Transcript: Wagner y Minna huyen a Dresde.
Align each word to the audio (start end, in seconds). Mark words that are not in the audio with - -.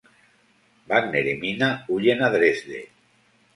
Wagner 0.87 1.27
y 1.27 1.35
Minna 1.39 1.85
huyen 1.87 2.23
a 2.23 2.31
Dresde. 2.31 2.87